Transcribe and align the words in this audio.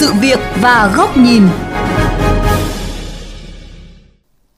sự 0.00 0.12
việc 0.20 0.38
và 0.60 0.92
góc 0.96 1.16
nhìn. 1.16 1.42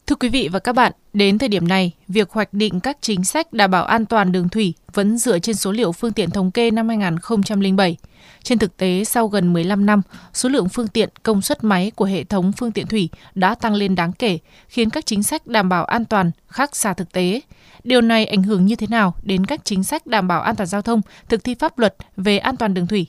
Thưa 0.06 0.16
quý 0.16 0.28
vị 0.28 0.48
và 0.52 0.58
các 0.58 0.72
bạn, 0.72 0.92
đến 1.12 1.38
thời 1.38 1.48
điểm 1.48 1.68
này, 1.68 1.92
việc 2.08 2.30
hoạch 2.30 2.52
định 2.52 2.80
các 2.80 2.98
chính 3.00 3.24
sách 3.24 3.52
đảm 3.52 3.70
bảo 3.70 3.84
an 3.84 4.06
toàn 4.06 4.32
đường 4.32 4.48
thủy 4.48 4.74
vẫn 4.94 5.18
dựa 5.18 5.38
trên 5.38 5.56
số 5.56 5.72
liệu 5.72 5.92
phương 5.92 6.12
tiện 6.12 6.30
thống 6.30 6.50
kê 6.50 6.70
năm 6.70 6.88
2007. 6.88 7.96
Trên 8.42 8.58
thực 8.58 8.76
tế, 8.76 9.04
sau 9.04 9.28
gần 9.28 9.52
15 9.52 9.86
năm, 9.86 10.02
số 10.32 10.48
lượng 10.48 10.68
phương 10.68 10.88
tiện, 10.88 11.08
công 11.22 11.42
suất 11.42 11.64
máy 11.64 11.92
của 11.96 12.04
hệ 12.04 12.24
thống 12.24 12.52
phương 12.52 12.72
tiện 12.72 12.86
thủy 12.86 13.08
đã 13.34 13.54
tăng 13.54 13.74
lên 13.74 13.94
đáng 13.94 14.12
kể, 14.12 14.38
khiến 14.68 14.90
các 14.90 15.06
chính 15.06 15.22
sách 15.22 15.46
đảm 15.46 15.68
bảo 15.68 15.84
an 15.84 16.04
toàn 16.04 16.30
khác 16.48 16.76
xa 16.76 16.94
thực 16.94 17.12
tế. 17.12 17.40
Điều 17.84 18.00
này 18.00 18.26
ảnh 18.26 18.42
hưởng 18.42 18.66
như 18.66 18.76
thế 18.76 18.86
nào 18.86 19.14
đến 19.22 19.46
các 19.46 19.64
chính 19.64 19.84
sách 19.84 20.06
đảm 20.06 20.28
bảo 20.28 20.40
an 20.40 20.56
toàn 20.56 20.66
giao 20.66 20.82
thông, 20.82 21.00
thực 21.28 21.44
thi 21.44 21.54
pháp 21.54 21.78
luật 21.78 21.96
về 22.16 22.38
an 22.38 22.56
toàn 22.56 22.74
đường 22.74 22.86
thủy? 22.86 23.06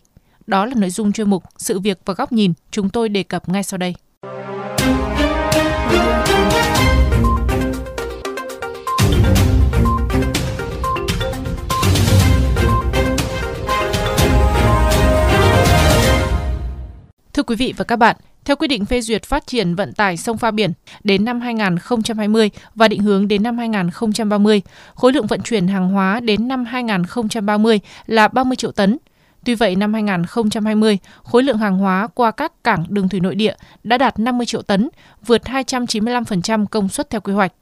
Đó 0.48 0.66
là 0.66 0.74
nội 0.76 0.90
dung 0.90 1.12
chuyên 1.12 1.30
mục 1.30 1.44
Sự 1.58 1.80
việc 1.80 2.00
và 2.06 2.14
góc 2.14 2.32
nhìn 2.32 2.54
chúng 2.72 2.90
tôi 2.90 3.10
đề 3.10 3.24
cập 3.24 3.50
ngay 3.50 3.64
sau 3.64 3.78
đây. 3.78 3.94
Thưa 17.34 17.44
quý 17.44 17.56
vị 17.56 17.74
và 17.78 17.84
các 17.84 17.96
bạn, 17.96 18.16
theo 18.46 18.56
quy 18.56 18.68
định 18.68 18.86
phê 18.86 19.02
duyệt 19.02 19.24
phát 19.24 19.48
triển 19.48 19.76
vận 19.76 19.94
tải 19.94 20.18
sông 20.18 20.38
pha 20.38 20.52
biển 20.52 20.74
đến 21.04 21.26
năm 21.26 21.42
2020 21.42 22.50
và 22.76 22.88
định 22.88 23.02
hướng 23.02 23.28
đến 23.28 23.44
năm 23.44 23.58
2030, 23.58 24.62
khối 24.96 25.14
lượng 25.14 25.28
vận 25.28 25.42
chuyển 25.42 25.68
hàng 25.68 25.90
hóa 25.90 26.20
đến 26.20 26.48
năm 26.48 26.66
2030 26.66 27.80
là 28.06 28.28
30 28.28 28.56
triệu 28.56 28.72
tấn. 28.72 28.98
Tuy 29.46 29.56
vậy, 29.56 29.76
năm 29.76 29.94
2020, 29.94 30.98
khối 31.24 31.44
lượng 31.44 31.58
hàng 31.58 31.78
hóa 31.78 32.08
qua 32.14 32.32
các 32.32 32.64
cảng 32.64 32.86
đường 32.90 33.10
thủy 33.10 33.20
nội 33.20 33.36
địa 33.36 33.56
đã 33.84 33.98
đạt 33.98 34.20
50 34.20 34.46
triệu 34.46 34.62
tấn, 34.62 34.90
vượt 35.26 35.42
295% 35.44 36.66
công 36.66 36.90
suất 36.90 37.10
theo 37.10 37.22
quy 37.22 37.34
hoạch. 37.34 37.54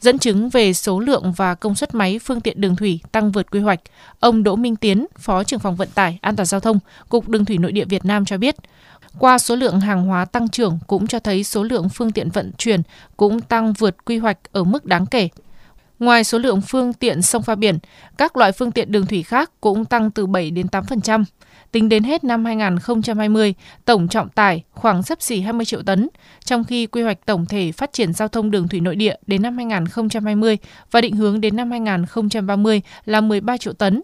Dẫn 0.00 0.18
chứng 0.18 0.48
về 0.48 0.72
số 0.72 1.00
lượng 1.00 1.32
và 1.36 1.54
công 1.54 1.74
suất 1.74 1.94
máy 1.94 2.18
phương 2.18 2.40
tiện 2.40 2.60
đường 2.60 2.76
thủy 2.76 3.00
tăng 3.12 3.32
vượt 3.32 3.50
quy 3.50 3.60
hoạch, 3.60 3.80
ông 4.20 4.42
Đỗ 4.42 4.56
Minh 4.56 4.76
Tiến, 4.76 5.06
Phó 5.18 5.44
trưởng 5.44 5.60
phòng 5.60 5.76
vận 5.76 5.88
tải 5.94 6.18
an 6.22 6.36
toàn 6.36 6.46
giao 6.46 6.60
thông, 6.60 6.78
Cục 7.08 7.28
Đường 7.28 7.44
thủy 7.44 7.58
Nội 7.58 7.72
địa 7.72 7.84
Việt 7.84 8.04
Nam 8.04 8.24
cho 8.24 8.38
biết, 8.38 8.56
qua 9.18 9.38
số 9.38 9.56
lượng 9.56 9.80
hàng 9.80 10.06
hóa 10.06 10.24
tăng 10.24 10.48
trưởng 10.48 10.78
cũng 10.86 11.06
cho 11.06 11.18
thấy 11.18 11.44
số 11.44 11.62
lượng 11.62 11.88
phương 11.88 12.12
tiện 12.12 12.30
vận 12.30 12.52
chuyển 12.58 12.82
cũng 13.16 13.40
tăng 13.40 13.72
vượt 13.72 14.04
quy 14.04 14.18
hoạch 14.18 14.38
ở 14.52 14.64
mức 14.64 14.84
đáng 14.84 15.06
kể. 15.06 15.28
Ngoài 15.98 16.24
số 16.24 16.38
lượng 16.38 16.60
phương 16.60 16.92
tiện 16.92 17.22
sông 17.22 17.42
pha 17.42 17.54
biển, 17.54 17.78
các 18.18 18.36
loại 18.36 18.52
phương 18.52 18.72
tiện 18.72 18.92
đường 18.92 19.06
thủy 19.06 19.22
khác 19.22 19.50
cũng 19.60 19.84
tăng 19.84 20.10
từ 20.10 20.26
7 20.26 20.50
đến 20.50 20.66
8%. 20.66 21.24
Tính 21.72 21.88
đến 21.88 22.04
hết 22.04 22.24
năm 22.24 22.44
2020, 22.44 23.54
tổng 23.84 24.08
trọng 24.08 24.28
tải 24.28 24.62
khoảng 24.72 25.02
sấp 25.02 25.22
xỉ 25.22 25.40
20 25.40 25.64
triệu 25.66 25.82
tấn, 25.82 26.08
trong 26.44 26.64
khi 26.64 26.86
quy 26.86 27.02
hoạch 27.02 27.26
tổng 27.26 27.46
thể 27.46 27.72
phát 27.72 27.92
triển 27.92 28.12
giao 28.12 28.28
thông 28.28 28.50
đường 28.50 28.68
thủy 28.68 28.80
nội 28.80 28.96
địa 28.96 29.14
đến 29.26 29.42
năm 29.42 29.56
2020 29.56 30.58
và 30.90 31.00
định 31.00 31.16
hướng 31.16 31.40
đến 31.40 31.56
năm 31.56 31.70
2030 31.70 32.80
là 33.04 33.20
13 33.20 33.56
triệu 33.56 33.72
tấn. 33.72 34.02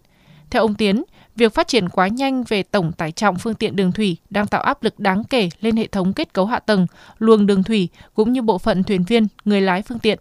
Theo 0.51 0.63
ông 0.63 0.75
Tiến, 0.75 1.03
việc 1.37 1.55
phát 1.55 1.69
triển 1.69 1.89
quá 1.89 2.09
nhanh 2.09 2.45
về 2.49 2.63
tổng 2.63 2.93
tải 2.93 3.13
trọng 3.13 3.39
phương 3.39 3.55
tiện 3.55 3.77
đường 3.77 3.93
thủy 3.93 4.17
đang 4.31 4.47
tạo 4.47 4.63
áp 4.63 4.83
lực 4.83 5.01
đáng 5.01 5.25
kể 5.25 5.49
lên 5.61 5.77
hệ 5.77 5.87
thống 5.87 6.13
kết 6.13 6.33
cấu 6.33 6.47
hạ 6.47 6.59
tầng, 6.59 6.87
luồng 7.19 7.47
đường 7.47 7.63
thủy 7.63 7.89
cũng 8.15 8.33
như 8.33 8.43
bộ 8.43 8.59
phận 8.59 8.83
thuyền 8.83 9.05
viên, 9.05 9.27
người 9.45 9.61
lái 9.61 9.83
phương 9.83 9.99
tiện. 9.99 10.19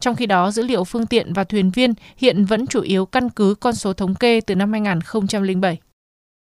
Trong 0.00 0.14
khi 0.14 0.26
đó, 0.26 0.50
dữ 0.50 0.62
liệu 0.62 0.84
phương 0.84 1.06
tiện 1.06 1.32
và 1.32 1.44
thuyền 1.44 1.70
viên 1.74 1.92
hiện 2.16 2.44
vẫn 2.44 2.66
chủ 2.66 2.80
yếu 2.80 3.06
căn 3.06 3.30
cứ 3.36 3.54
con 3.60 3.74
số 3.74 3.92
thống 3.92 4.14
kê 4.14 4.40
từ 4.46 4.54
năm 4.54 4.72
2007. 4.72 5.78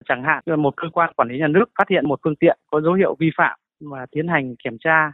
Chẳng 0.08 0.22
hạn 0.24 0.62
một 0.62 0.74
cơ 0.76 0.88
quan 0.92 1.12
quản 1.16 1.28
lý 1.28 1.38
nhà 1.38 1.48
nước 1.48 1.64
phát 1.78 1.88
hiện 1.90 2.08
một 2.08 2.20
phương 2.24 2.36
tiện 2.36 2.58
có 2.70 2.80
dấu 2.80 2.92
hiệu 2.92 3.16
vi 3.18 3.30
phạm 3.36 3.58
và 3.80 4.06
tiến 4.10 4.28
hành 4.28 4.54
kiểm 4.64 4.76
tra. 4.84 5.12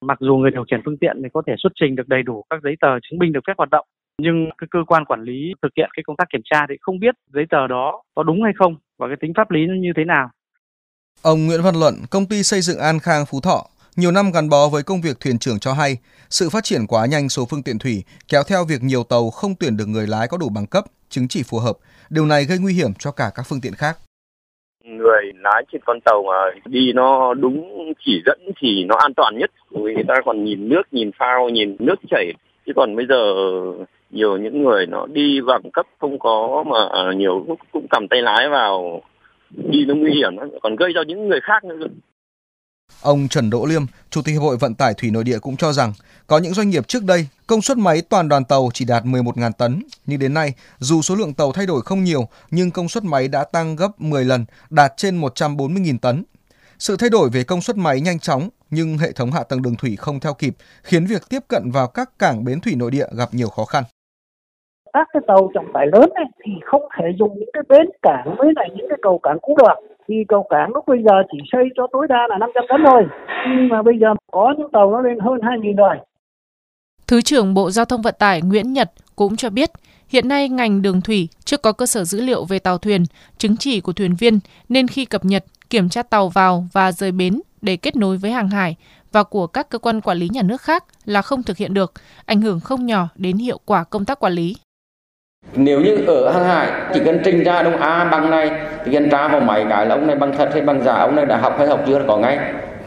Mặc 0.00 0.18
dù 0.20 0.36
người 0.36 0.50
điều 0.50 0.64
khiển 0.70 0.80
phương 0.84 0.98
tiện 0.98 1.16
thì 1.22 1.28
có 1.32 1.42
thể 1.46 1.54
xuất 1.58 1.72
trình 1.80 1.96
được 1.96 2.08
đầy 2.08 2.22
đủ 2.22 2.44
các 2.50 2.62
giấy 2.62 2.74
tờ 2.80 2.88
chứng 3.02 3.18
minh 3.18 3.32
được 3.32 3.40
phép 3.46 3.52
hoạt 3.58 3.70
động, 3.70 3.86
nhưng 4.18 4.50
cái 4.58 4.68
cơ 4.70 4.78
quan 4.86 5.04
quản 5.04 5.22
lý 5.22 5.54
thực 5.62 5.72
hiện 5.76 5.90
cái 5.96 6.02
công 6.06 6.16
tác 6.16 6.28
kiểm 6.32 6.40
tra 6.44 6.66
thì 6.68 6.74
không 6.80 6.98
biết 6.98 7.14
giấy 7.34 7.44
tờ 7.50 7.66
đó 7.66 8.02
có 8.14 8.22
đúng 8.22 8.42
hay 8.42 8.52
không 8.58 8.76
và 8.98 9.06
cái 9.08 9.16
tính 9.20 9.32
pháp 9.36 9.50
lý 9.50 9.66
nó 9.66 9.74
như 9.74 9.92
thế 9.96 10.04
nào. 10.04 10.30
Ông 11.22 11.46
Nguyễn 11.46 11.62
Văn 11.62 11.74
Luận, 11.80 11.94
công 12.10 12.26
ty 12.26 12.42
xây 12.42 12.60
dựng 12.60 12.78
An 12.78 12.98
Khang 12.98 13.24
Phú 13.30 13.40
Thọ, 13.40 13.66
nhiều 13.96 14.10
năm 14.10 14.30
gắn 14.34 14.48
bó 14.48 14.68
với 14.68 14.82
công 14.82 15.00
việc 15.00 15.20
thuyền 15.20 15.38
trưởng 15.38 15.58
cho 15.58 15.72
hay, 15.72 15.96
sự 16.30 16.50
phát 16.50 16.64
triển 16.64 16.86
quá 16.88 17.06
nhanh 17.06 17.28
số 17.28 17.46
phương 17.50 17.62
tiện 17.62 17.78
thủy 17.78 18.04
kéo 18.28 18.42
theo 18.48 18.64
việc 18.64 18.82
nhiều 18.82 19.04
tàu 19.04 19.30
không 19.30 19.54
tuyển 19.60 19.76
được 19.76 19.86
người 19.86 20.06
lái 20.06 20.28
có 20.28 20.36
đủ 20.36 20.48
bằng 20.54 20.66
cấp, 20.66 20.84
chứng 21.08 21.28
chỉ 21.28 21.42
phù 21.42 21.58
hợp. 21.58 21.76
Điều 22.10 22.26
này 22.26 22.44
gây 22.44 22.58
nguy 22.58 22.72
hiểm 22.74 22.90
cho 22.98 23.10
cả 23.12 23.30
các 23.34 23.46
phương 23.48 23.60
tiện 23.62 23.74
khác. 23.74 23.98
Người 24.84 25.22
lái 25.34 25.64
trên 25.72 25.80
con 25.84 26.00
tàu 26.04 26.22
mà 26.22 26.60
đi 26.66 26.92
nó 26.92 27.34
đúng 27.34 27.70
chỉ 28.06 28.22
dẫn 28.26 28.40
thì 28.60 28.84
nó 28.84 28.96
an 28.96 29.14
toàn 29.14 29.38
nhất. 29.38 29.50
Vì 29.70 29.94
người 29.94 30.04
ta 30.08 30.14
còn 30.24 30.44
nhìn 30.44 30.68
nước, 30.68 30.82
nhìn 30.92 31.10
phao, 31.18 31.48
nhìn 31.48 31.76
nước 31.78 31.96
chảy. 32.10 32.32
Chứ 32.66 32.72
còn 32.76 32.96
bây 32.96 33.06
giờ 33.08 33.16
nhiều 34.10 34.36
những 34.36 34.62
người 34.62 34.86
nó 34.86 35.06
đi 35.06 35.40
bằng 35.40 35.70
cấp 35.72 35.86
không 35.98 36.18
có 36.18 36.64
mà 36.66 36.88
à, 36.92 37.12
nhiều 37.16 37.44
lúc 37.48 37.58
cũng 37.72 37.86
cầm 37.90 38.08
tay 38.08 38.22
lái 38.22 38.48
vào 38.48 39.02
đi 39.50 39.84
nó 39.84 39.94
nguy 39.94 40.12
hiểm 40.14 40.36
còn 40.62 40.76
gây 40.76 40.90
cho 40.94 41.02
những 41.02 41.28
người 41.28 41.40
khác 41.42 41.64
nữa 41.64 41.76
Ông 43.02 43.28
Trần 43.28 43.50
Đỗ 43.50 43.66
Liêm, 43.66 43.82
Chủ 44.10 44.22
tịch 44.22 44.32
Hiệp 44.32 44.42
hội 44.42 44.56
Vận 44.56 44.74
tải 44.74 44.94
Thủy 44.94 45.10
Nội 45.10 45.24
địa 45.24 45.38
cũng 45.38 45.56
cho 45.56 45.72
rằng 45.72 45.92
có 46.26 46.38
những 46.38 46.54
doanh 46.54 46.70
nghiệp 46.70 46.88
trước 46.88 47.04
đây 47.04 47.26
công 47.46 47.62
suất 47.62 47.78
máy 47.78 48.02
toàn 48.08 48.28
đoàn 48.28 48.44
tàu 48.44 48.70
chỉ 48.74 48.84
đạt 48.84 49.04
11.000 49.04 49.52
tấn, 49.52 49.82
nhưng 50.06 50.18
đến 50.18 50.34
nay 50.34 50.54
dù 50.78 51.02
số 51.02 51.14
lượng 51.14 51.34
tàu 51.34 51.52
thay 51.52 51.66
đổi 51.66 51.82
không 51.82 52.04
nhiều 52.04 52.28
nhưng 52.50 52.70
công 52.70 52.88
suất 52.88 53.04
máy 53.04 53.28
đã 53.28 53.44
tăng 53.44 53.76
gấp 53.76 54.00
10 54.00 54.24
lần, 54.24 54.44
đạt 54.70 54.92
trên 54.96 55.20
140.000 55.20 55.98
tấn. 55.98 56.24
Sự 56.78 56.96
thay 56.96 57.10
đổi 57.10 57.30
về 57.30 57.44
công 57.44 57.60
suất 57.60 57.76
máy 57.76 58.00
nhanh 58.00 58.18
chóng 58.18 58.48
nhưng 58.70 58.98
hệ 58.98 59.12
thống 59.12 59.32
hạ 59.32 59.42
tầng 59.42 59.62
đường 59.62 59.76
thủy 59.76 59.96
không 59.96 60.20
theo 60.20 60.34
kịp, 60.34 60.56
khiến 60.82 61.06
việc 61.06 61.22
tiếp 61.28 61.40
cận 61.48 61.70
vào 61.70 61.86
các 61.86 62.10
cảng 62.18 62.44
bến 62.44 62.60
thủy 62.60 62.74
nội 62.76 62.90
địa 62.90 63.06
gặp 63.16 63.28
nhiều 63.32 63.48
khó 63.48 63.64
khăn. 63.64 63.84
Các 64.92 65.08
cái 65.12 65.22
tàu 65.26 65.50
trọng 65.54 65.72
tải 65.74 65.86
lớn 65.92 66.10
ấy, 66.14 66.24
thì 66.44 66.52
không 66.64 66.82
thể 66.98 67.04
dùng 67.18 67.38
những 67.38 67.50
cái 67.52 67.62
bến 67.68 67.86
cảng 68.02 68.34
với 68.38 68.48
lại 68.56 68.68
những 68.76 68.86
cái 68.88 68.98
cầu 69.02 69.20
cảng 69.22 69.38
cũ 69.42 69.56
được 69.58 69.89
khi 70.10 70.24
cầu 70.28 70.46
cảng 70.50 70.70
lúc 70.74 70.84
bây 70.86 70.98
giờ 71.02 71.14
chỉ 71.32 71.38
xây 71.52 71.64
cho 71.76 71.86
tối 71.92 72.06
đa 72.08 72.26
là 72.28 72.38
500 72.38 72.64
tấn 72.68 72.80
thôi 72.86 73.02
nhưng 73.56 73.68
mà 73.68 73.82
bây 73.82 73.94
giờ 74.00 74.08
có 74.32 74.54
những 74.58 74.70
tàu 74.72 74.90
nó 74.90 75.00
lên 75.00 75.18
hơn 75.18 75.38
2.000 75.38 75.76
rồi 75.76 75.96
Thứ 77.08 77.22
trưởng 77.22 77.54
Bộ 77.54 77.70
Giao 77.70 77.84
thông 77.84 78.02
Vận 78.02 78.14
tải 78.18 78.42
Nguyễn 78.42 78.72
Nhật 78.72 78.90
cũng 79.16 79.36
cho 79.36 79.50
biết, 79.50 79.70
hiện 80.08 80.28
nay 80.28 80.48
ngành 80.48 80.82
đường 80.82 81.00
thủy 81.00 81.28
chưa 81.44 81.56
có 81.56 81.72
cơ 81.72 81.86
sở 81.86 82.04
dữ 82.04 82.20
liệu 82.20 82.44
về 82.44 82.58
tàu 82.58 82.78
thuyền, 82.78 83.04
chứng 83.38 83.56
chỉ 83.56 83.80
của 83.80 83.92
thuyền 83.92 84.14
viên 84.14 84.38
nên 84.68 84.86
khi 84.88 85.04
cập 85.04 85.24
nhật, 85.24 85.44
kiểm 85.70 85.88
tra 85.88 86.02
tàu 86.02 86.28
vào 86.28 86.64
và 86.72 86.92
rời 86.92 87.12
bến 87.12 87.40
để 87.62 87.76
kết 87.76 87.96
nối 87.96 88.16
với 88.16 88.30
hàng 88.30 88.48
hải 88.48 88.76
và 89.12 89.22
của 89.22 89.46
các 89.46 89.68
cơ 89.68 89.78
quan 89.78 90.00
quản 90.00 90.18
lý 90.18 90.28
nhà 90.28 90.42
nước 90.42 90.60
khác 90.60 90.84
là 91.04 91.22
không 91.22 91.42
thực 91.42 91.56
hiện 91.56 91.74
được, 91.74 91.92
ảnh 92.26 92.40
hưởng 92.40 92.60
không 92.60 92.86
nhỏ 92.86 93.08
đến 93.14 93.36
hiệu 93.36 93.60
quả 93.64 93.84
công 93.84 94.04
tác 94.04 94.20
quản 94.20 94.32
lý. 94.32 94.56
Nếu 95.54 95.80
như 95.80 95.96
ở 96.06 96.30
hàng 96.30 96.44
hải 96.44 96.68
chỉ 96.94 97.00
cần 97.04 97.20
trình 97.24 97.44
ra 97.44 97.62
đông 97.62 97.76
A 97.76 98.04
bằng 98.04 98.30
này 98.30 98.50
thì 98.84 98.92
cần 98.92 99.10
tra 99.10 99.28
vào 99.28 99.40
máy 99.40 99.66
cái 99.68 99.86
là 99.86 99.94
ông 99.94 100.06
này 100.06 100.16
bằng 100.16 100.32
thật 100.38 100.48
hay 100.52 100.62
bằng 100.62 100.82
giả, 100.84 100.92
ông 100.92 101.16
này 101.16 101.26
đã 101.26 101.36
học 101.36 101.54
hay 101.58 101.66
học 101.66 101.80
chưa 101.86 101.98
là 101.98 102.04
có 102.08 102.16
ngay. 102.16 102.38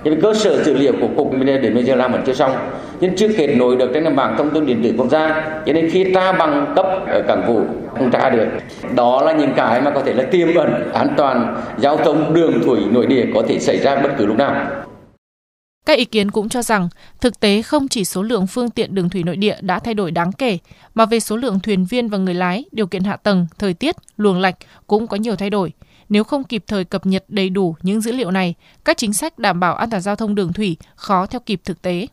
Nhưng 0.03 0.21
cơ 0.21 0.33
sở 0.33 0.63
dữ 0.63 0.73
liệu 0.73 0.93
của 1.01 1.07
cục 1.17 1.33
đến 1.33 1.73
bây 1.73 1.83
giờ 1.83 1.95
làm 1.95 2.11
vẫn 2.11 2.21
chưa 2.25 2.33
xong, 2.33 2.51
nhưng 2.99 3.15
chưa 3.15 3.27
kết 3.37 3.47
nối 3.47 3.75
được 3.75 3.89
trên 3.93 4.03
nền 4.03 4.15
bảng 4.15 4.37
thông 4.37 4.49
tin 4.49 4.65
điện 4.65 4.81
tử 4.83 4.93
quốc 4.97 5.07
gia. 5.09 5.43
Cho 5.65 5.73
nên 5.73 5.89
khi 5.91 6.11
tra 6.15 6.31
bằng 6.31 6.73
cấp 6.75 6.85
ở 7.07 7.21
cảng 7.27 7.43
vụ 7.47 7.61
không 7.97 8.11
tra 8.11 8.29
được. 8.29 8.47
Đó 8.95 9.21
là 9.25 9.31
những 9.31 9.53
cái 9.55 9.81
mà 9.81 9.91
có 9.91 10.01
thể 10.05 10.13
là 10.13 10.23
tiềm 10.23 10.55
ẩn 10.55 10.91
an 10.93 11.07
toàn 11.17 11.55
giao 11.77 11.97
thông 11.97 12.33
đường 12.33 12.53
thủy 12.65 12.79
nội 12.91 13.05
địa 13.05 13.25
có 13.35 13.41
thể 13.47 13.59
xảy 13.59 13.77
ra 13.77 13.95
bất 13.95 14.09
cứ 14.17 14.25
lúc 14.25 14.37
nào. 14.37 14.55
Các 15.85 15.97
ý 15.97 16.05
kiến 16.05 16.31
cũng 16.31 16.49
cho 16.49 16.61
rằng, 16.61 16.89
thực 17.21 17.39
tế 17.39 17.61
không 17.61 17.87
chỉ 17.87 18.05
số 18.05 18.23
lượng 18.23 18.47
phương 18.47 18.69
tiện 18.69 18.95
đường 18.95 19.09
thủy 19.09 19.23
nội 19.23 19.35
địa 19.35 19.57
đã 19.61 19.79
thay 19.79 19.93
đổi 19.93 20.11
đáng 20.11 20.31
kể, 20.31 20.57
mà 20.93 21.05
về 21.05 21.19
số 21.19 21.37
lượng 21.37 21.59
thuyền 21.59 21.85
viên 21.85 22.07
và 22.07 22.17
người 22.17 22.33
lái, 22.33 22.65
điều 22.71 22.87
kiện 22.87 23.03
hạ 23.03 23.15
tầng, 23.15 23.47
thời 23.59 23.73
tiết, 23.73 23.95
luồng 24.17 24.39
lạch 24.39 24.55
cũng 24.87 25.07
có 25.07 25.17
nhiều 25.17 25.35
thay 25.35 25.49
đổi. 25.49 25.71
Nếu 26.09 26.23
không 26.23 26.43
kịp 26.43 26.63
thời 26.67 26.83
cập 26.83 27.05
nhật 27.05 27.25
đầy 27.27 27.49
đủ 27.49 27.75
những 27.81 28.01
dữ 28.01 28.11
liệu 28.11 28.31
này, 28.31 28.55
các 28.85 28.97
chính 28.97 29.13
sách 29.13 29.39
đảm 29.39 29.59
bảo 29.59 29.75
an 29.75 29.89
toàn 29.89 30.01
giao 30.01 30.15
thông 30.15 30.35
đường 30.35 30.53
thủy 30.53 30.77
khó 30.95 31.25
theo 31.25 31.41
kịp 31.45 31.61
thực 31.65 31.81
tế. 31.81 32.07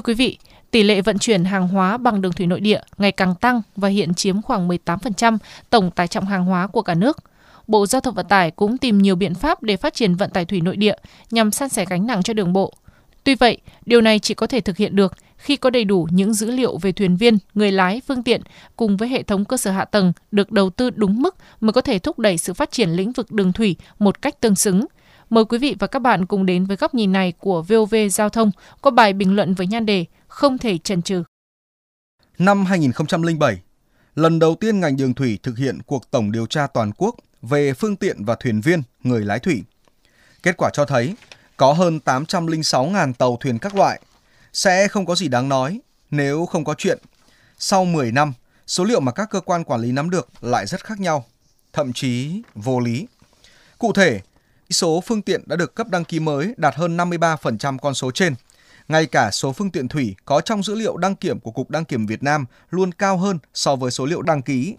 Thưa 0.00 0.04
quý 0.04 0.14
vị, 0.14 0.38
tỷ 0.70 0.82
lệ 0.82 1.02
vận 1.02 1.18
chuyển 1.18 1.44
hàng 1.44 1.68
hóa 1.68 1.96
bằng 1.96 2.20
đường 2.20 2.32
thủy 2.32 2.46
nội 2.46 2.60
địa 2.60 2.80
ngày 2.98 3.12
càng 3.12 3.34
tăng 3.34 3.62
và 3.76 3.88
hiện 3.88 4.14
chiếm 4.14 4.42
khoảng 4.42 4.68
18% 4.68 5.38
tổng 5.70 5.90
tải 5.90 6.08
trọng 6.08 6.24
hàng 6.24 6.44
hóa 6.44 6.66
của 6.66 6.82
cả 6.82 6.94
nước. 6.94 7.18
Bộ 7.66 7.86
Giao 7.86 8.00
thông 8.00 8.14
Vận 8.14 8.26
tải 8.26 8.50
cũng 8.50 8.78
tìm 8.78 8.98
nhiều 8.98 9.16
biện 9.16 9.34
pháp 9.34 9.62
để 9.62 9.76
phát 9.76 9.94
triển 9.94 10.14
vận 10.14 10.30
tải 10.30 10.44
thủy 10.44 10.60
nội 10.60 10.76
địa 10.76 10.94
nhằm 11.30 11.50
san 11.50 11.68
sẻ 11.68 11.84
gánh 11.88 12.06
nặng 12.06 12.22
cho 12.22 12.34
đường 12.34 12.52
bộ. 12.52 12.72
Tuy 13.24 13.34
vậy, 13.34 13.58
điều 13.86 14.00
này 14.00 14.18
chỉ 14.18 14.34
có 14.34 14.46
thể 14.46 14.60
thực 14.60 14.76
hiện 14.76 14.96
được 14.96 15.12
khi 15.36 15.56
có 15.56 15.70
đầy 15.70 15.84
đủ 15.84 16.08
những 16.10 16.34
dữ 16.34 16.50
liệu 16.50 16.78
về 16.78 16.92
thuyền 16.92 17.16
viên, 17.16 17.38
người 17.54 17.72
lái, 17.72 18.00
phương 18.08 18.22
tiện 18.22 18.42
cùng 18.76 18.96
với 18.96 19.08
hệ 19.08 19.22
thống 19.22 19.44
cơ 19.44 19.56
sở 19.56 19.70
hạ 19.70 19.84
tầng 19.84 20.12
được 20.30 20.52
đầu 20.52 20.70
tư 20.70 20.90
đúng 20.90 21.22
mức 21.22 21.36
mới 21.60 21.72
có 21.72 21.80
thể 21.80 21.98
thúc 21.98 22.18
đẩy 22.18 22.38
sự 22.38 22.54
phát 22.54 22.70
triển 22.70 22.90
lĩnh 22.90 23.12
vực 23.12 23.32
đường 23.32 23.52
thủy 23.52 23.76
một 23.98 24.22
cách 24.22 24.40
tương 24.40 24.56
xứng. 24.56 24.86
Mời 25.30 25.44
quý 25.44 25.58
vị 25.58 25.76
và 25.78 25.86
các 25.86 25.98
bạn 25.98 26.26
cùng 26.26 26.46
đến 26.46 26.64
với 26.64 26.76
góc 26.76 26.94
nhìn 26.94 27.12
này 27.12 27.32
của 27.38 27.62
VOV 27.62 27.94
Giao 28.10 28.28
thông 28.28 28.50
có 28.82 28.90
bài 28.90 29.12
bình 29.12 29.36
luận 29.36 29.54
với 29.54 29.66
nhan 29.66 29.86
đề 29.86 30.04
Không 30.28 30.58
thể 30.58 30.78
chần 30.78 31.02
chừ. 31.02 31.22
Năm 32.38 32.64
2007, 32.64 33.60
lần 34.14 34.38
đầu 34.38 34.54
tiên 34.54 34.80
ngành 34.80 34.96
đường 34.96 35.14
thủy 35.14 35.38
thực 35.42 35.58
hiện 35.58 35.78
cuộc 35.86 36.10
tổng 36.10 36.32
điều 36.32 36.46
tra 36.46 36.66
toàn 36.66 36.92
quốc 36.96 37.16
về 37.42 37.72
phương 37.72 37.96
tiện 37.96 38.24
và 38.24 38.34
thuyền 38.34 38.60
viên, 38.60 38.82
người 39.02 39.24
lái 39.24 39.38
thủy. 39.38 39.62
Kết 40.42 40.56
quả 40.56 40.70
cho 40.72 40.84
thấy 40.84 41.14
có 41.56 41.72
hơn 41.72 42.00
806.000 42.04 43.12
tàu 43.12 43.36
thuyền 43.40 43.58
các 43.58 43.76
loại. 43.76 44.00
Sẽ 44.52 44.88
không 44.88 45.06
có 45.06 45.14
gì 45.14 45.28
đáng 45.28 45.48
nói 45.48 45.80
nếu 46.10 46.46
không 46.46 46.64
có 46.64 46.74
chuyện. 46.78 46.98
Sau 47.58 47.84
10 47.84 48.12
năm, 48.12 48.32
số 48.66 48.84
liệu 48.84 49.00
mà 49.00 49.12
các 49.12 49.30
cơ 49.30 49.40
quan 49.40 49.64
quản 49.64 49.80
lý 49.80 49.92
nắm 49.92 50.10
được 50.10 50.28
lại 50.40 50.66
rất 50.66 50.84
khác 50.84 51.00
nhau, 51.00 51.24
thậm 51.72 51.92
chí 51.92 52.42
vô 52.54 52.80
lý. 52.80 53.06
Cụ 53.78 53.92
thể, 53.92 54.20
số 54.70 55.02
phương 55.06 55.22
tiện 55.22 55.42
đã 55.46 55.56
được 55.56 55.74
cấp 55.74 55.88
đăng 55.88 56.04
ký 56.04 56.20
mới 56.20 56.54
đạt 56.56 56.74
hơn 56.74 56.96
53% 56.96 57.78
con 57.78 57.94
số 57.94 58.10
trên. 58.10 58.34
Ngay 58.88 59.06
cả 59.06 59.30
số 59.30 59.52
phương 59.52 59.70
tiện 59.70 59.88
thủy 59.88 60.16
có 60.24 60.40
trong 60.40 60.62
dữ 60.62 60.74
liệu 60.74 60.96
đăng 60.96 61.14
kiểm 61.14 61.40
của 61.40 61.50
Cục 61.50 61.70
Đăng 61.70 61.84
kiểm 61.84 62.06
Việt 62.06 62.22
Nam 62.22 62.46
luôn 62.70 62.92
cao 62.92 63.18
hơn 63.18 63.38
so 63.54 63.76
với 63.76 63.90
số 63.90 64.06
liệu 64.06 64.22
đăng 64.22 64.42
ký. 64.42 64.76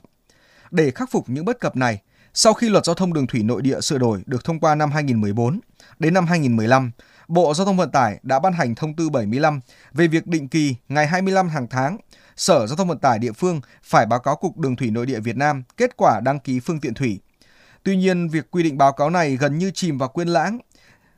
Để 0.71 0.91
khắc 0.91 1.11
phục 1.11 1.29
những 1.29 1.45
bất 1.45 1.59
cập 1.59 1.75
này, 1.75 2.01
sau 2.33 2.53
khi 2.53 2.69
luật 2.69 2.85
giao 2.85 2.95
thông 2.95 3.13
đường 3.13 3.27
thủy 3.27 3.43
nội 3.43 3.61
địa 3.61 3.81
sửa 3.81 3.97
đổi 3.97 4.21
được 4.25 4.43
thông 4.43 4.59
qua 4.59 4.75
năm 4.75 4.91
2014, 4.91 5.59
đến 5.99 6.13
năm 6.13 6.25
2015, 6.25 6.91
Bộ 7.27 7.53
Giao 7.53 7.65
thông 7.65 7.77
Vận 7.77 7.91
tải 7.91 8.19
đã 8.23 8.39
ban 8.39 8.53
hành 8.53 8.75
thông 8.75 8.95
tư 8.95 9.09
75 9.09 9.59
về 9.93 10.07
việc 10.07 10.27
định 10.27 10.47
kỳ 10.47 10.75
ngày 10.89 11.07
25 11.07 11.49
hàng 11.49 11.67
tháng, 11.67 11.97
Sở 12.35 12.67
Giao 12.67 12.77
thông 12.77 12.87
Vận 12.87 12.99
tải 12.99 13.19
địa 13.19 13.31
phương 13.31 13.61
phải 13.83 14.05
báo 14.05 14.19
cáo 14.19 14.35
Cục 14.35 14.57
Đường 14.57 14.75
thủy 14.75 14.91
Nội 14.91 15.05
địa 15.05 15.19
Việt 15.19 15.37
Nam 15.37 15.63
kết 15.77 15.97
quả 15.97 16.19
đăng 16.23 16.39
ký 16.39 16.59
phương 16.59 16.79
tiện 16.79 16.93
thủy. 16.93 17.19
Tuy 17.83 17.95
nhiên, 17.97 18.27
việc 18.27 18.51
quy 18.51 18.63
định 18.63 18.77
báo 18.77 18.93
cáo 18.93 19.09
này 19.09 19.37
gần 19.37 19.57
như 19.57 19.71
chìm 19.71 19.97
vào 19.97 20.09
quên 20.09 20.27
lãng, 20.27 20.59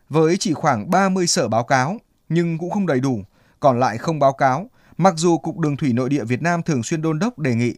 với 0.09 0.37
chỉ 0.37 0.53
khoảng 0.53 0.89
30 0.89 1.27
sở 1.27 1.47
báo 1.47 1.63
cáo, 1.63 1.97
nhưng 2.29 2.57
cũng 2.57 2.69
không 2.69 2.87
đầy 2.87 2.99
đủ, 2.99 3.23
còn 3.59 3.79
lại 3.79 3.97
không 3.97 4.19
báo 4.19 4.33
cáo, 4.33 4.69
mặc 4.97 5.13
dù 5.17 5.37
Cục 5.37 5.57
Đường 5.57 5.77
thủy 5.77 5.93
Nội 5.93 6.09
địa 6.09 6.23
Việt 6.23 6.41
Nam 6.41 6.63
thường 6.63 6.83
xuyên 6.83 7.01
đôn 7.01 7.19
đốc 7.19 7.39
đề 7.39 7.55
nghị. 7.55 7.75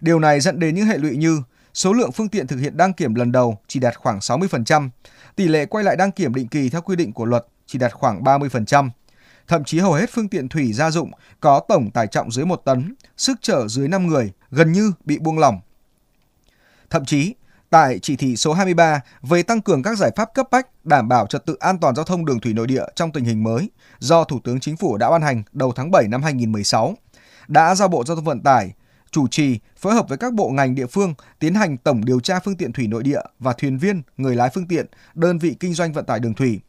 Điều 0.00 0.18
này 0.18 0.40
dẫn 0.40 0.58
đến 0.58 0.74
những 0.74 0.86
hệ 0.86 0.98
lụy 0.98 1.16
như 1.16 1.42
số 1.74 1.92
lượng 1.92 2.12
phương 2.12 2.28
tiện 2.28 2.46
thực 2.46 2.56
hiện 2.56 2.76
đăng 2.76 2.92
kiểm 2.92 3.14
lần 3.14 3.32
đầu 3.32 3.58
chỉ 3.66 3.80
đạt 3.80 3.96
khoảng 3.96 4.18
60%, 4.18 4.88
tỷ 5.36 5.48
lệ 5.48 5.66
quay 5.66 5.84
lại 5.84 5.96
đăng 5.96 6.12
kiểm 6.12 6.34
định 6.34 6.48
kỳ 6.48 6.68
theo 6.68 6.80
quy 6.80 6.96
định 6.96 7.12
của 7.12 7.24
luật 7.24 7.46
chỉ 7.66 7.78
đạt 7.78 7.92
khoảng 7.92 8.22
30%. 8.22 8.90
Thậm 9.48 9.64
chí 9.64 9.78
hầu 9.78 9.92
hết 9.92 10.10
phương 10.12 10.28
tiện 10.28 10.48
thủy 10.48 10.72
gia 10.72 10.90
dụng 10.90 11.10
có 11.40 11.60
tổng 11.68 11.90
tải 11.90 12.06
trọng 12.06 12.30
dưới 12.30 12.46
1 12.46 12.56
tấn, 12.64 12.94
sức 13.16 13.38
chở 13.40 13.68
dưới 13.68 13.88
5 13.88 14.06
người, 14.06 14.32
gần 14.50 14.72
như 14.72 14.92
bị 15.04 15.18
buông 15.18 15.38
lỏng. 15.38 15.60
Thậm 16.90 17.04
chí, 17.04 17.34
tại 17.76 17.98
chỉ 18.02 18.16
thị 18.16 18.36
số 18.36 18.52
23 18.52 19.00
về 19.22 19.42
tăng 19.42 19.60
cường 19.60 19.82
các 19.82 19.98
giải 19.98 20.10
pháp 20.16 20.34
cấp 20.34 20.46
bách 20.50 20.84
đảm 20.84 21.08
bảo 21.08 21.26
trật 21.26 21.46
tự 21.46 21.56
an 21.60 21.78
toàn 21.78 21.94
giao 21.94 22.04
thông 22.04 22.24
đường 22.24 22.40
thủy 22.40 22.52
nội 22.52 22.66
địa 22.66 22.84
trong 22.94 23.12
tình 23.12 23.24
hình 23.24 23.42
mới 23.42 23.70
do 23.98 24.24
Thủ 24.24 24.40
tướng 24.44 24.60
Chính 24.60 24.76
phủ 24.76 24.96
đã 24.96 25.10
ban 25.10 25.22
hành 25.22 25.42
đầu 25.52 25.72
tháng 25.76 25.90
7 25.90 26.08
năm 26.08 26.22
2016, 26.22 26.94
đã 27.48 27.74
giao 27.74 27.88
Bộ 27.88 28.04
Giao 28.04 28.16
thông 28.16 28.24
Vận 28.24 28.42
tải 28.42 28.72
chủ 29.10 29.28
trì 29.28 29.58
phối 29.76 29.94
hợp 29.94 30.08
với 30.08 30.18
các 30.18 30.32
bộ 30.32 30.48
ngành 30.50 30.74
địa 30.74 30.86
phương 30.86 31.14
tiến 31.38 31.54
hành 31.54 31.76
tổng 31.76 32.04
điều 32.04 32.20
tra 32.20 32.40
phương 32.40 32.56
tiện 32.56 32.72
thủy 32.72 32.86
nội 32.86 33.02
địa 33.02 33.20
và 33.38 33.52
thuyền 33.52 33.78
viên, 33.78 34.02
người 34.16 34.36
lái 34.36 34.50
phương 34.54 34.68
tiện, 34.68 34.86
đơn 35.14 35.38
vị 35.38 35.56
kinh 35.60 35.74
doanh 35.74 35.92
vận 35.92 36.04
tải 36.04 36.20
đường 36.20 36.34
thủy. 36.34 36.60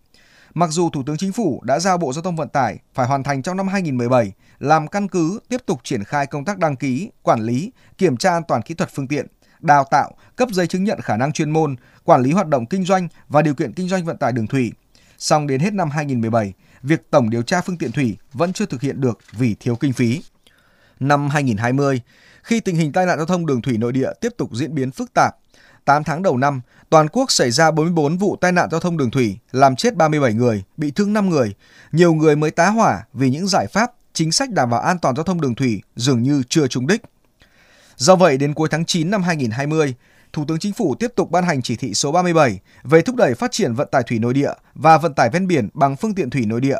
Mặc 0.53 0.69
dù 0.69 0.89
Thủ 0.89 1.03
tướng 1.05 1.17
Chính 1.17 1.31
phủ 1.31 1.61
đã 1.63 1.79
giao 1.79 1.97
Bộ 1.97 2.13
Giao 2.13 2.23
thông 2.23 2.35
Vận 2.35 2.49
tải 2.49 2.77
phải 2.93 3.07
hoàn 3.07 3.23
thành 3.23 3.41
trong 3.41 3.57
năm 3.57 3.67
2017 3.67 4.31
làm 4.59 4.87
căn 4.87 5.07
cứ 5.07 5.39
tiếp 5.49 5.61
tục 5.65 5.79
triển 5.83 6.03
khai 6.03 6.25
công 6.27 6.45
tác 6.45 6.57
đăng 6.57 6.75
ký, 6.75 7.09
quản 7.21 7.41
lý, 7.41 7.71
kiểm 7.97 8.17
tra 8.17 8.31
an 8.31 8.43
toàn 8.47 8.61
kỹ 8.61 8.73
thuật 8.73 8.89
phương 8.93 9.07
tiện, 9.07 9.27
đào 9.59 9.83
tạo, 9.91 10.11
cấp 10.35 10.49
giấy 10.51 10.67
chứng 10.67 10.83
nhận 10.83 11.01
khả 11.01 11.17
năng 11.17 11.31
chuyên 11.31 11.51
môn, 11.51 11.75
quản 12.03 12.21
lý 12.21 12.31
hoạt 12.31 12.47
động 12.47 12.65
kinh 12.65 12.85
doanh 12.85 13.07
và 13.29 13.41
điều 13.41 13.53
kiện 13.53 13.73
kinh 13.73 13.87
doanh 13.87 14.05
vận 14.05 14.17
tải 14.17 14.31
đường 14.31 14.47
thủy. 14.47 14.71
Song 15.17 15.47
đến 15.47 15.59
hết 15.59 15.73
năm 15.73 15.89
2017, 15.89 16.53
việc 16.83 17.11
tổng 17.11 17.29
điều 17.29 17.41
tra 17.41 17.61
phương 17.61 17.77
tiện 17.77 17.91
thủy 17.91 18.17
vẫn 18.33 18.53
chưa 18.53 18.65
thực 18.65 18.81
hiện 18.81 19.01
được 19.01 19.19
vì 19.31 19.55
thiếu 19.59 19.75
kinh 19.75 19.93
phí. 19.93 20.21
Năm 20.99 21.29
2020, 21.29 22.01
khi 22.43 22.59
tình 22.59 22.75
hình 22.75 22.91
tai 22.91 23.05
nạn 23.05 23.17
giao 23.17 23.25
thông 23.25 23.45
đường 23.45 23.61
thủy 23.61 23.77
nội 23.77 23.91
địa 23.91 24.09
tiếp 24.21 24.33
tục 24.37 24.49
diễn 24.53 24.75
biến 24.75 24.91
phức 24.91 25.13
tạp. 25.13 25.35
8 25.85 26.03
tháng 26.03 26.23
đầu 26.23 26.37
năm, 26.37 26.61
toàn 26.89 27.07
quốc 27.07 27.31
xảy 27.31 27.51
ra 27.51 27.71
44 27.71 28.17
vụ 28.17 28.35
tai 28.41 28.51
nạn 28.51 28.69
giao 28.71 28.79
thông 28.79 28.97
đường 28.97 29.11
thủy, 29.11 29.37
làm 29.51 29.75
chết 29.75 29.95
37 29.95 30.33
người, 30.33 30.63
bị 30.77 30.91
thương 30.91 31.13
5 31.13 31.29
người. 31.29 31.55
Nhiều 31.91 32.13
người 32.13 32.35
mới 32.35 32.51
tá 32.51 32.69
hỏa 32.69 33.03
vì 33.13 33.29
những 33.29 33.47
giải 33.47 33.67
pháp, 33.67 33.91
chính 34.13 34.31
sách 34.31 34.51
đảm 34.51 34.69
bảo 34.69 34.81
an 34.81 34.99
toàn 34.99 35.15
giao 35.15 35.23
thông 35.23 35.41
đường 35.41 35.55
thủy 35.55 35.81
dường 35.95 36.23
như 36.23 36.43
chưa 36.49 36.67
trúng 36.67 36.87
đích. 36.87 37.01
Do 37.97 38.15
vậy, 38.15 38.37
đến 38.37 38.53
cuối 38.53 38.67
tháng 38.71 38.85
9 38.85 39.09
năm 39.09 39.23
2020, 39.23 39.95
Thủ 40.33 40.45
tướng 40.47 40.59
Chính 40.59 40.73
phủ 40.73 40.95
tiếp 40.95 41.11
tục 41.15 41.31
ban 41.31 41.43
hành 41.43 41.61
chỉ 41.61 41.75
thị 41.75 41.93
số 41.93 42.11
37 42.11 42.59
về 42.83 43.01
thúc 43.01 43.15
đẩy 43.15 43.35
phát 43.35 43.51
triển 43.51 43.73
vận 43.73 43.87
tải 43.91 44.03
thủy 44.03 44.19
nội 44.19 44.33
địa 44.33 44.51
và 44.73 44.97
vận 44.97 45.13
tải 45.13 45.29
ven 45.29 45.47
biển 45.47 45.69
bằng 45.73 45.95
phương 45.95 46.15
tiện 46.15 46.29
thủy 46.29 46.45
nội 46.45 46.61
địa 46.61 46.77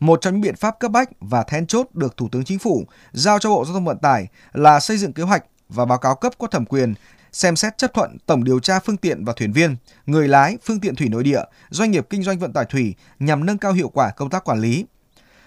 một 0.00 0.20
trong 0.20 0.34
những 0.34 0.40
biện 0.40 0.56
pháp 0.56 0.78
cấp 0.80 0.90
bách 0.90 1.08
và 1.20 1.42
then 1.42 1.66
chốt 1.66 1.86
được 1.94 2.16
Thủ 2.16 2.28
tướng 2.32 2.44
Chính 2.44 2.58
phủ 2.58 2.84
giao 3.12 3.38
cho 3.38 3.50
Bộ 3.50 3.64
Giao 3.64 3.74
thông 3.74 3.84
Vận 3.84 3.98
tải 3.98 4.26
là 4.52 4.80
xây 4.80 4.96
dựng 4.98 5.12
kế 5.12 5.22
hoạch 5.22 5.44
và 5.68 5.84
báo 5.84 5.98
cáo 5.98 6.14
cấp 6.14 6.32
có 6.38 6.46
thẩm 6.46 6.66
quyền 6.66 6.94
xem 7.32 7.56
xét 7.56 7.78
chấp 7.78 7.94
thuận 7.94 8.16
tổng 8.26 8.44
điều 8.44 8.60
tra 8.60 8.80
phương 8.80 8.96
tiện 8.96 9.24
và 9.24 9.32
thuyền 9.36 9.52
viên, 9.52 9.76
người 10.06 10.28
lái 10.28 10.58
phương 10.64 10.80
tiện 10.80 10.94
thủy 10.94 11.08
nội 11.08 11.24
địa, 11.24 11.42
doanh 11.70 11.90
nghiệp 11.90 12.06
kinh 12.10 12.22
doanh 12.22 12.38
vận 12.38 12.52
tải 12.52 12.64
thủy 12.64 12.94
nhằm 13.18 13.46
nâng 13.46 13.58
cao 13.58 13.72
hiệu 13.72 13.88
quả 13.88 14.10
công 14.10 14.30
tác 14.30 14.44
quản 14.44 14.60
lý. 14.60 14.84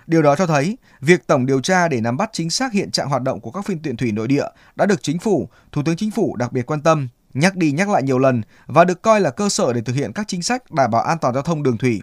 Điều 0.07 0.21
đó 0.21 0.35
cho 0.35 0.47
thấy, 0.47 0.77
việc 1.01 1.27
tổng 1.27 1.45
điều 1.45 1.61
tra 1.61 1.87
để 1.87 2.01
nắm 2.01 2.17
bắt 2.17 2.29
chính 2.33 2.49
xác 2.49 2.73
hiện 2.73 2.91
trạng 2.91 3.09
hoạt 3.09 3.21
động 3.21 3.39
của 3.39 3.51
các 3.51 3.65
phương 3.67 3.79
tiện 3.79 3.97
thủy 3.97 4.11
nội 4.11 4.27
địa 4.27 4.45
đã 4.75 4.85
được 4.85 5.03
chính 5.03 5.19
phủ, 5.19 5.49
Thủ 5.71 5.81
tướng 5.85 5.95
Chính 5.95 6.11
phủ 6.11 6.35
đặc 6.35 6.51
biệt 6.51 6.65
quan 6.65 6.81
tâm, 6.81 7.07
nhắc 7.33 7.55
đi 7.55 7.71
nhắc 7.71 7.89
lại 7.89 8.03
nhiều 8.03 8.19
lần 8.19 8.41
và 8.65 8.85
được 8.85 9.01
coi 9.01 9.21
là 9.21 9.29
cơ 9.29 9.49
sở 9.49 9.73
để 9.73 9.81
thực 9.81 9.95
hiện 9.95 10.13
các 10.13 10.27
chính 10.27 10.43
sách 10.43 10.71
đảm 10.71 10.91
bảo 10.91 11.01
an 11.01 11.17
toàn 11.21 11.33
giao 11.33 11.43
thông 11.43 11.63
đường 11.63 11.77
thủy. 11.77 12.01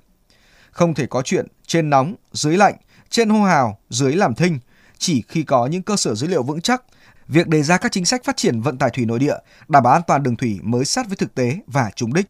Không 0.71 0.95
thể 0.95 1.07
có 1.07 1.23
chuyện 1.23 1.47
trên 1.67 1.91
nóng, 1.91 2.15
dưới 2.33 2.57
lạnh, 2.57 2.75
trên 3.09 3.29
hô 3.29 3.43
hào, 3.43 3.79
dưới 3.91 4.13
làm 4.13 4.35
thinh. 4.35 4.59
Chỉ 4.99 5.23
khi 5.29 5.43
có 5.43 5.67
những 5.67 5.83
cơ 5.83 5.97
sở 5.97 6.15
dữ 6.15 6.27
liệu 6.27 6.43
vững 6.43 6.61
chắc, 6.61 6.83
việc 7.29 7.49
đề 7.49 7.63
ra 7.63 7.77
các 7.77 7.93
chính 7.93 8.05
sách 8.05 8.25
phát 8.25 8.37
triển 8.37 8.61
vận 8.61 8.79
tải 8.79 8.91
thủy 8.91 9.07
nội 9.07 9.19
địa, 9.19 9.37
đảm 9.69 9.83
bảo 9.83 9.93
an 9.93 10.03
toàn 10.07 10.23
đường 10.23 10.37
thủy 10.37 10.59
mới 10.63 10.85
sát 10.85 11.07
với 11.09 11.17
thực 11.17 11.35
tế 11.35 11.57
và 11.67 11.91
trúng 11.97 12.15
đích. 12.15 12.27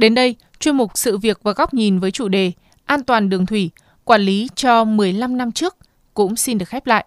Đến 0.00 0.14
đây, 0.14 0.36
chuyên 0.60 0.76
mục 0.76 0.90
sự 0.94 1.18
việc 1.18 1.40
và 1.42 1.52
góc 1.52 1.74
nhìn 1.74 1.98
với 1.98 2.10
chủ 2.10 2.28
đề 2.28 2.52
An 2.84 3.04
toàn 3.04 3.28
đường 3.28 3.46
thủy 3.46 3.70
quản 4.04 4.20
lý 4.20 4.48
cho 4.54 4.84
15 4.84 5.36
năm 5.36 5.52
trước 5.52 5.76
cũng 6.14 6.36
xin 6.36 6.58
được 6.58 6.68
khép 6.68 6.86
lại. 6.86 7.06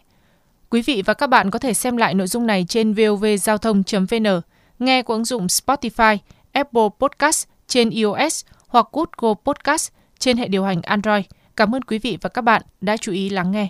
Quý 0.70 0.82
vị 0.82 1.02
và 1.06 1.14
các 1.14 1.28
bạn 1.28 1.52
có 1.52 1.60
thể 1.60 1.74
xem 1.74 1.98
lại 1.98 2.14
nội 2.14 2.28
dung 2.28 2.48
này 2.48 2.66
trên 2.70 2.94
vovgiao 2.94 3.58
thông.vn, 3.58 4.42
nghe 4.80 5.02
qua 5.02 5.16
ứng 5.16 5.26
dụng 5.26 5.48
Spotify, 5.48 6.18
Apple 6.52 6.88
Podcast 7.00 7.48
trên 7.68 7.90
iOS 7.90 8.46
hoặc 8.68 8.88
Google 8.92 9.36
Podcast 9.46 9.92
trên 10.20 10.38
hệ 10.38 10.48
điều 10.48 10.64
hành 10.64 10.82
Android. 10.82 11.26
Cảm 11.56 11.76
ơn 11.76 11.82
quý 11.82 12.00
vị 12.00 12.18
và 12.22 12.30
các 12.30 12.42
bạn 12.42 12.62
đã 12.82 12.98
chú 12.98 13.12
ý 13.12 13.30
lắng 13.30 13.52
nghe. 13.52 13.68